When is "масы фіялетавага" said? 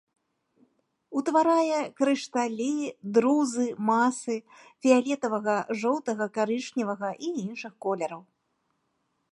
3.91-5.57